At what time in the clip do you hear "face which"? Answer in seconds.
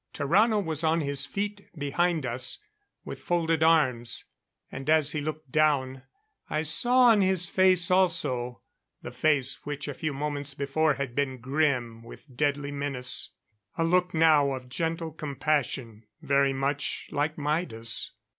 9.11-9.87